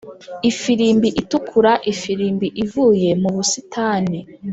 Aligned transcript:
ifirimbi 0.49 1.07
itukura 1.21 1.73
ifirimbi 1.91 2.47
ivuye 2.63 3.09
mu 3.21 3.29
busitani; 3.35 4.19